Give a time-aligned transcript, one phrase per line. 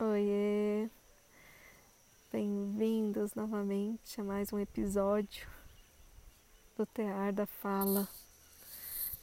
[0.00, 0.88] Oiê!
[2.30, 5.50] Bem-vindos novamente a mais um episódio
[6.76, 8.06] do Tear da Fala.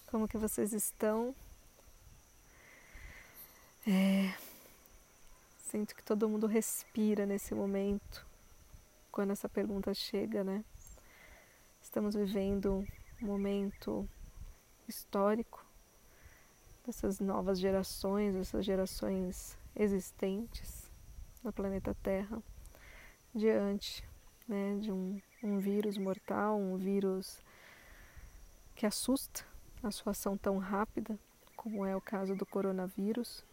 [0.08, 1.34] Como que vocês estão?
[3.88, 4.36] É...
[5.60, 8.28] Sinto que todo mundo respira nesse momento
[9.14, 10.62] quando essa pergunta chega, né?
[11.82, 12.86] Estamos vivendo
[13.22, 14.06] um momento
[14.90, 15.66] histórico
[16.86, 20.90] dessas novas gerações, dessas gerações existentes
[21.44, 22.42] no planeta Terra
[23.34, 24.04] diante
[24.48, 27.40] né, de um, um vírus mortal, um vírus
[28.76, 29.46] que assusta
[29.84, 31.18] a sua ação tão rápida,
[31.56, 33.44] como é o caso do coronavírus.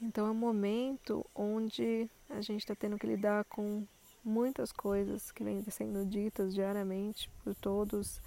[0.00, 3.86] Então é um momento onde a gente está tendo que lidar com
[4.24, 8.20] muitas coisas que vêm sendo ditas diariamente por todos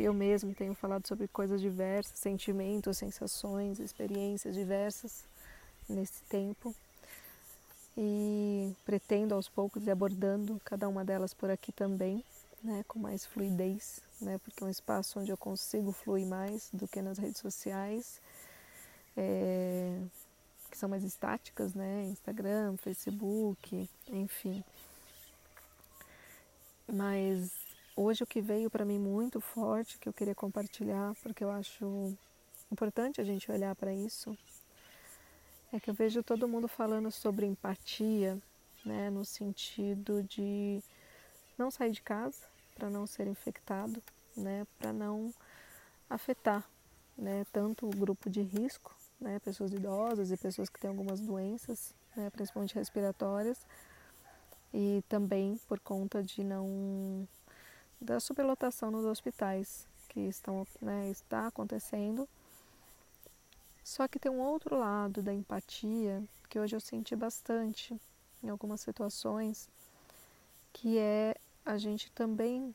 [0.00, 5.24] eu mesmo tenho falado sobre coisas diversas, sentimentos, sensações, experiências diversas
[5.88, 6.74] nesse tempo.
[7.96, 12.24] E pretendo aos poucos ir abordando cada uma delas por aqui também,
[12.62, 16.86] né, com mais fluidez, né, porque é um espaço onde eu consigo fluir mais do
[16.86, 18.20] que nas redes sociais,
[19.16, 20.00] é,
[20.70, 24.62] que são mais estáticas, né, Instagram, Facebook, enfim.
[26.86, 27.50] Mas
[28.00, 32.16] Hoje o que veio para mim muito forte, que eu queria compartilhar, porque eu acho
[32.70, 34.38] importante a gente olhar para isso,
[35.72, 38.38] é que eu vejo todo mundo falando sobre empatia,
[38.84, 40.80] né, no sentido de
[41.58, 42.44] não sair de casa
[42.76, 44.00] para não ser infectado,
[44.36, 45.34] né, para não
[46.08, 46.64] afetar,
[47.16, 51.92] né, tanto o grupo de risco, né, pessoas idosas e pessoas que têm algumas doenças,
[52.14, 53.66] né, principalmente respiratórias,
[54.72, 57.26] e também por conta de não
[58.00, 62.28] da superlotação nos hospitais que estão, né, está acontecendo.
[63.82, 67.98] Só que tem um outro lado da empatia que hoje eu senti bastante
[68.42, 69.68] em algumas situações,
[70.72, 72.74] que é a gente também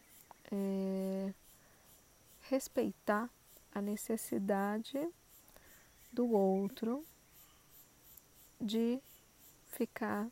[0.52, 1.34] é,
[2.42, 3.30] respeitar
[3.74, 5.08] a necessidade
[6.12, 7.04] do outro
[8.60, 9.00] de
[9.72, 10.28] ficar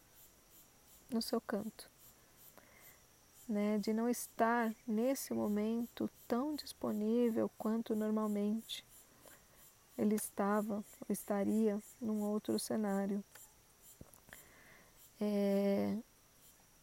[1.09, 1.90] no seu canto
[3.51, 8.85] né, de não estar nesse momento tão disponível quanto normalmente
[9.97, 13.21] ele estava ou estaria num outro cenário.
[15.19, 15.97] É,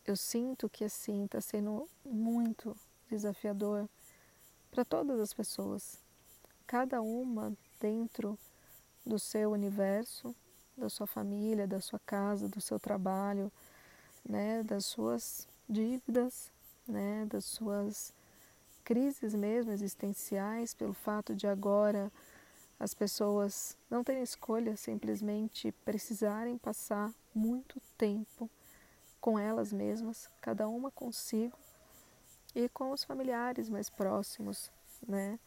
[0.06, 2.76] eu sinto que assim está sendo muito
[3.10, 3.88] desafiador
[4.70, 5.98] para todas as pessoas,
[6.66, 8.38] cada uma dentro
[9.06, 10.36] do seu universo,
[10.76, 13.50] da sua família, da sua casa, do seu trabalho,
[14.22, 16.52] né, das suas dívidas,
[16.88, 18.12] né, das suas
[18.82, 22.10] crises mesmo existenciais, pelo fato de agora
[22.80, 28.48] as pessoas não terem escolha, simplesmente precisarem passar muito tempo
[29.20, 31.58] com elas mesmas, cada uma consigo
[32.54, 34.70] e com os familiares mais próximos,
[35.06, 35.38] né?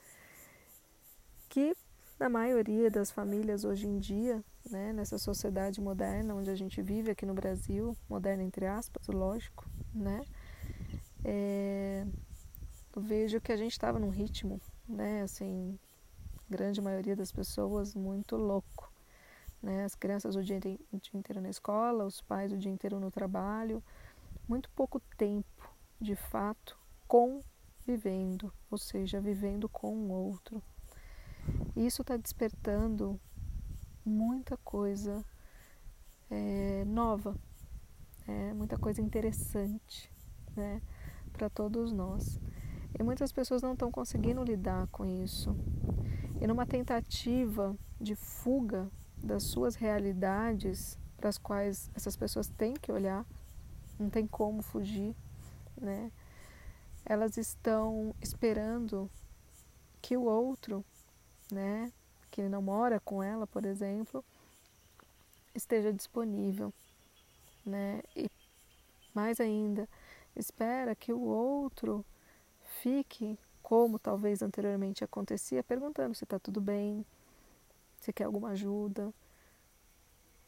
[1.48, 1.76] Que
[2.20, 7.12] na maioria das famílias hoje em dia, né, nessa sociedade moderna onde a gente vive
[7.12, 10.22] aqui no Brasil, moderna entre aspas, lógico, né?
[11.24, 12.06] É,
[12.98, 15.78] vejo que a gente estava num ritmo, né, assim,
[16.50, 18.92] grande maioria das pessoas muito louco,
[19.62, 20.58] né, as crianças o dia,
[20.92, 23.84] o dia inteiro na escola, os pais o dia inteiro no trabalho,
[24.48, 26.78] muito pouco tempo, de fato,
[27.08, 30.62] convivendo, ou seja, vivendo com o outro.
[31.76, 33.20] Isso está despertando
[34.06, 35.24] muita coisa
[36.30, 37.36] é, nova,
[38.28, 40.12] é, muita coisa interessante,
[40.56, 40.82] né?
[41.42, 42.40] Para todos nós.
[42.98, 45.56] E muitas pessoas não estão conseguindo lidar com isso.
[46.40, 48.88] E numa tentativa de fuga
[49.18, 53.26] das suas realidades para as quais essas pessoas têm que olhar,
[53.98, 55.16] não tem como fugir,
[55.76, 56.12] né?
[57.04, 59.10] Elas estão esperando
[60.00, 60.86] que o outro,
[61.52, 61.92] né,
[62.30, 64.24] que não mora com ela, por exemplo,
[65.56, 66.72] esteja disponível,
[67.66, 68.04] né?
[68.16, 68.30] E
[69.12, 69.90] mais ainda,
[70.36, 72.06] espera que o outro
[72.82, 77.06] fique como talvez anteriormente acontecia, perguntando se está tudo bem,
[78.00, 79.14] se quer alguma ajuda.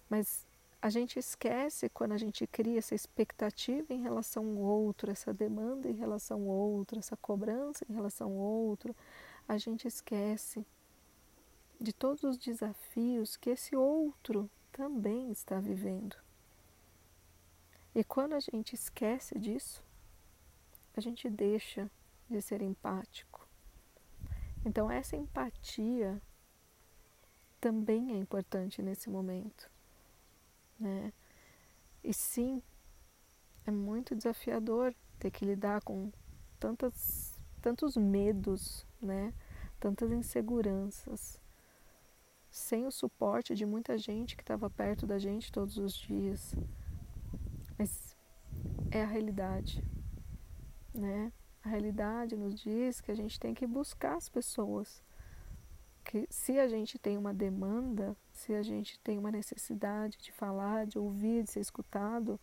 [0.10, 0.46] Mas
[0.82, 5.90] a gente esquece quando a gente cria essa expectativa em relação ao outro, essa demanda
[5.90, 8.94] em relação ao outro, essa cobrança em relação ao outro,
[9.48, 10.66] a gente esquece
[11.80, 16.23] de todos os desafios que esse outro também está vivendo.
[17.96, 19.84] E quando a gente esquece disso,
[20.96, 21.90] a gente deixa
[22.30, 23.48] de ser empático.
[24.66, 26.22] Então, essa empatia
[27.60, 29.70] também é importante nesse momento.
[30.80, 31.14] né?
[32.04, 32.62] E sim,
[33.66, 36.12] é muito desafiador ter que lidar com
[36.60, 39.34] tantas, tantos medos, né?
[39.80, 41.40] Tantas inseguranças,
[42.50, 46.56] sem o suporte de muita gente que estava perto da gente todos os dias.
[47.78, 48.16] Mas
[48.92, 49.84] é a realidade,
[50.94, 51.32] né?
[51.64, 55.02] A realidade nos diz que a gente tem que buscar as pessoas.
[56.04, 60.86] Que se a gente tem uma demanda, se a gente tem uma necessidade de falar,
[60.86, 62.40] de ouvir, de ser escutado,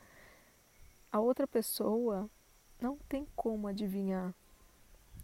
[1.12, 2.30] a outra pessoa
[2.80, 4.34] não tem como adivinhar.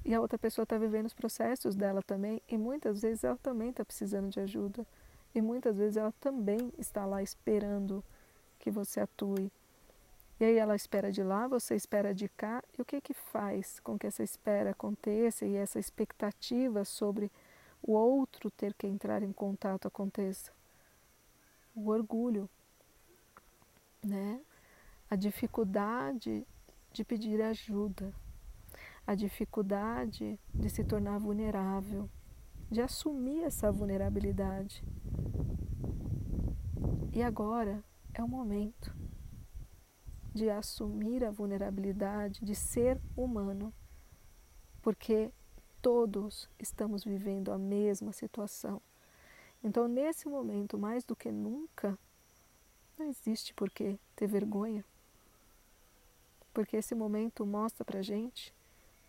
[0.04, 3.70] E a outra pessoa está vivendo os processos dela também, e muitas vezes ela também
[3.70, 4.86] está precisando de ajuda.
[5.34, 8.04] E muitas vezes ela também está lá esperando
[8.58, 9.50] que você atue.
[10.38, 13.80] E aí ela espera de lá, você espera de cá, e o que que faz
[13.80, 17.32] com que essa espera aconteça e essa expectativa sobre
[17.82, 20.52] o outro ter que entrar em contato aconteça?
[21.74, 22.50] O orgulho,
[24.04, 24.38] né?
[25.08, 26.46] A dificuldade
[26.92, 28.12] de pedir ajuda,
[29.06, 32.10] a dificuldade de se tornar vulnerável,
[32.70, 34.84] de assumir essa vulnerabilidade.
[37.14, 37.82] E agora
[38.12, 39.05] é o momento
[40.36, 43.72] de assumir a vulnerabilidade, de ser humano,
[44.82, 45.32] porque
[45.80, 48.82] todos estamos vivendo a mesma situação.
[49.64, 51.98] Então, nesse momento, mais do que nunca,
[52.98, 54.84] não existe por que ter vergonha,
[56.52, 58.54] porque esse momento mostra para gente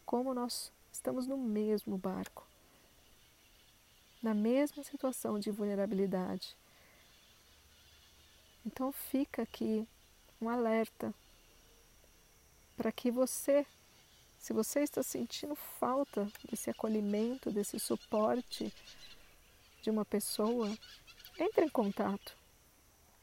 [0.06, 2.48] como nós estamos no mesmo barco,
[4.24, 6.56] na mesma situação de vulnerabilidade.
[8.66, 9.86] Então, fica aqui
[10.42, 11.14] um alerta
[12.76, 13.66] para que você,
[14.38, 18.72] se você está sentindo falta desse acolhimento, desse suporte
[19.82, 20.72] de uma pessoa,
[21.40, 22.38] entre em contato,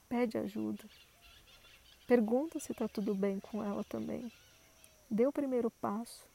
[0.08, 0.84] pede ajuda,
[2.06, 4.30] pergunta se está tudo bem com ela também.
[5.08, 6.26] Dê o primeiro passo,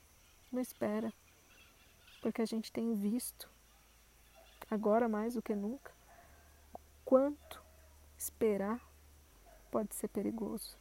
[0.52, 1.12] não espera,
[2.22, 3.50] porque a gente tem visto,
[4.72, 5.92] agora mais do que nunca,
[7.04, 7.62] quanto
[8.18, 8.89] esperar
[9.70, 10.78] pode ser perigoso.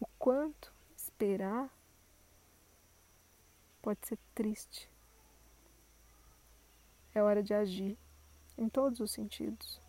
[0.00, 1.70] O quanto esperar
[3.80, 4.90] pode ser triste.
[7.14, 7.96] É hora de agir
[8.58, 9.80] em todos os sentidos,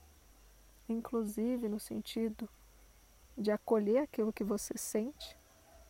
[0.87, 2.47] inclusive no sentido
[3.37, 5.37] de acolher aquilo que você sente,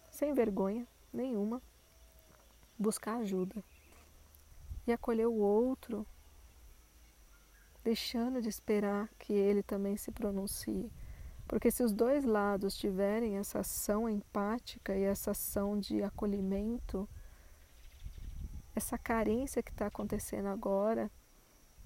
[0.09, 1.61] sem vergonha nenhuma,
[2.77, 3.63] buscar ajuda
[4.85, 6.05] e acolher o outro,
[7.83, 10.91] deixando de esperar que ele também se pronuncie
[11.47, 17.07] porque se os dois lados tiverem essa ação empática e essa ação de acolhimento,
[18.75, 21.09] essa carência que está acontecendo agora,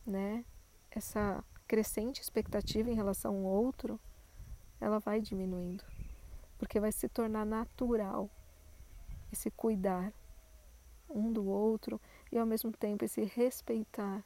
[0.05, 0.43] né?
[0.89, 3.99] Essa crescente expectativa em relação ao outro,
[4.79, 5.85] ela vai diminuindo,
[6.57, 8.29] porque vai se tornar natural
[9.31, 10.11] esse cuidar
[11.07, 14.25] um do outro e ao mesmo tempo esse respeitar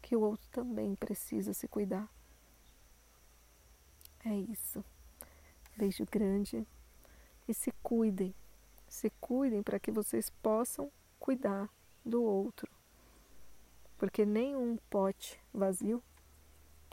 [0.00, 2.08] que o outro também precisa se cuidar.
[4.24, 4.84] É isso.
[5.76, 6.66] Beijo grande
[7.48, 8.34] e se cuidem.
[8.88, 11.70] Se cuidem para que vocês possam cuidar
[12.04, 12.70] do outro.
[13.96, 16.02] Porque nenhum pote vazio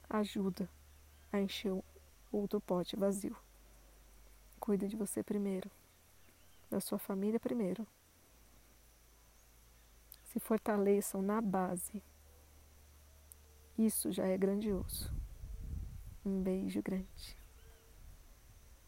[0.09, 0.69] ajuda
[1.31, 1.73] a encher
[2.31, 3.35] outro pote vazio.
[4.59, 5.69] Cuide de você primeiro,
[6.69, 7.85] da sua família primeiro.
[10.23, 12.03] Se fortaleçam na base.
[13.77, 15.13] Isso já é grandioso.
[16.27, 17.07] Um beijo grande.